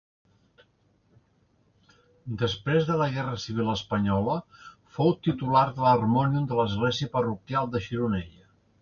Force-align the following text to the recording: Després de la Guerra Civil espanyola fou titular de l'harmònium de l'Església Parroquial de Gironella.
Després 2.43 2.87
de 2.89 2.97
la 3.03 3.09
Guerra 3.17 3.37
Civil 3.45 3.71
espanyola 3.75 4.39
fou 4.99 5.15
titular 5.29 5.65
de 5.77 5.87
l'harmònium 5.87 6.53
de 6.53 6.61
l'Església 6.63 7.17
Parroquial 7.19 7.75
de 7.77 7.89
Gironella. 7.89 8.47